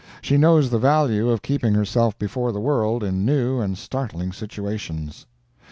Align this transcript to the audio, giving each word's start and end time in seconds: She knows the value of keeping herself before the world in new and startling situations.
She 0.19 0.35
knows 0.35 0.71
the 0.71 0.79
value 0.79 1.29
of 1.29 1.43
keeping 1.43 1.75
herself 1.75 2.17
before 2.17 2.51
the 2.51 2.59
world 2.59 3.03
in 3.03 3.23
new 3.23 3.59
and 3.59 3.77
startling 3.77 4.31
situations. 4.31 5.27